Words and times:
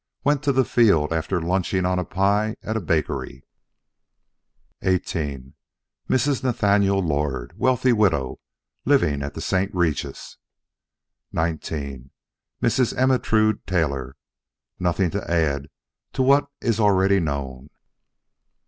Went 0.23 0.41
to 0.41 0.51
the 0.51 0.65
field 0.65 1.13
after 1.13 1.39
lunching 1.39 1.85
on 1.85 2.03
pie 2.07 2.55
at 2.63 2.75
a 2.75 2.81
bakery. 2.81 3.43
XVIII 4.83 5.53
Mrs. 6.09 6.43
Nathaniel 6.43 6.97
Lord, 7.03 7.53
wealthy 7.55 7.93
widow, 7.93 8.39
living 8.83 9.21
at 9.21 9.35
the 9.35 9.41
St. 9.41 9.71
Regis. 9.75 10.37
XIX 11.35 12.09
Mrs. 12.63 12.97
Ermentrude 12.99 13.67
Taylor. 13.67 14.15
(Nothing 14.79 15.11
to 15.11 15.31
add 15.31 15.67
to 16.13 16.23
what 16.23 16.49
is 16.61 16.79
already 16.79 17.19
known.) 17.19 17.69